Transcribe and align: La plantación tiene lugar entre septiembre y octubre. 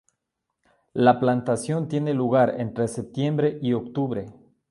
La 0.93 1.19
plantación 1.19 1.87
tiene 1.87 2.15
lugar 2.15 2.55
entre 2.57 2.87
septiembre 2.87 3.59
y 3.61 3.73
octubre. 3.73 4.31